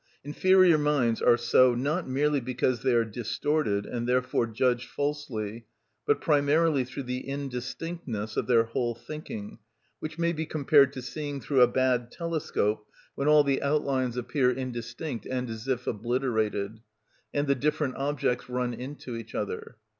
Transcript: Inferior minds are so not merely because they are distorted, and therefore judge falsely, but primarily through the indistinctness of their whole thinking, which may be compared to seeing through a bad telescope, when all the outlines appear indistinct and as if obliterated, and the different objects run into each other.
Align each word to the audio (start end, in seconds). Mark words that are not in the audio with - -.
Inferior 0.23 0.79
minds 0.79 1.21
are 1.21 1.37
so 1.37 1.75
not 1.75 2.07
merely 2.09 2.39
because 2.39 2.81
they 2.81 2.95
are 2.95 3.05
distorted, 3.05 3.85
and 3.85 4.09
therefore 4.09 4.47
judge 4.47 4.87
falsely, 4.87 5.67
but 6.07 6.19
primarily 6.19 6.83
through 6.83 7.03
the 7.03 7.27
indistinctness 7.29 8.35
of 8.35 8.47
their 8.47 8.63
whole 8.63 8.95
thinking, 8.95 9.59
which 9.99 10.17
may 10.17 10.33
be 10.33 10.47
compared 10.47 10.91
to 10.93 11.03
seeing 11.03 11.39
through 11.39 11.61
a 11.61 11.67
bad 11.67 12.11
telescope, 12.11 12.87
when 13.13 13.27
all 13.27 13.43
the 13.43 13.61
outlines 13.61 14.17
appear 14.17 14.49
indistinct 14.49 15.27
and 15.27 15.51
as 15.51 15.67
if 15.67 15.85
obliterated, 15.85 16.79
and 17.31 17.45
the 17.45 17.53
different 17.53 17.95
objects 17.95 18.49
run 18.49 18.73
into 18.73 19.15
each 19.15 19.35
other. 19.35 19.77